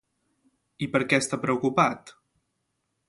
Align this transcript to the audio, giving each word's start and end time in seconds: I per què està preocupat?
I 0.85 0.87
per 0.95 1.01
què 1.11 1.19
està 1.23 1.39
preocupat? 1.45 2.15